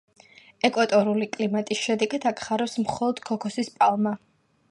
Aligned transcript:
ეკვატორული 0.69 1.27
კლიმატის 1.35 1.83
შედეგად, 1.89 2.25
აქ 2.31 2.43
ხარობს 2.47 2.75
მხოლოდ 2.85 3.23
ქოქოსის 3.31 3.73
პალმა. 3.79 4.19